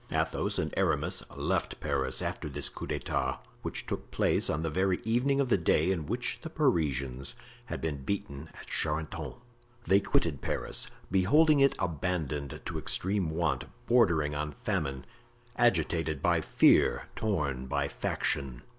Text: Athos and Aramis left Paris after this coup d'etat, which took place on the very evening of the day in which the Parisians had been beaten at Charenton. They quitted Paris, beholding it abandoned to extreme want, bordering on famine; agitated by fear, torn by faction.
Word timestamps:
Athos 0.11 0.57
and 0.57 0.73
Aramis 0.75 1.21
left 1.37 1.79
Paris 1.79 2.23
after 2.23 2.49
this 2.49 2.69
coup 2.69 2.87
d'etat, 2.87 3.39
which 3.61 3.85
took 3.85 4.09
place 4.09 4.49
on 4.49 4.63
the 4.63 4.69
very 4.71 4.97
evening 5.03 5.39
of 5.39 5.49
the 5.49 5.59
day 5.59 5.91
in 5.91 6.07
which 6.07 6.39
the 6.41 6.49
Parisians 6.49 7.35
had 7.65 7.81
been 7.81 7.97
beaten 8.03 8.49
at 8.55 8.65
Charenton. 8.65 9.35
They 9.85 9.99
quitted 9.99 10.41
Paris, 10.41 10.87
beholding 11.11 11.59
it 11.59 11.75
abandoned 11.77 12.61
to 12.65 12.79
extreme 12.79 13.29
want, 13.29 13.65
bordering 13.85 14.33
on 14.33 14.53
famine; 14.53 15.05
agitated 15.55 16.19
by 16.19 16.41
fear, 16.41 17.03
torn 17.15 17.67
by 17.67 17.87
faction. 17.87 18.63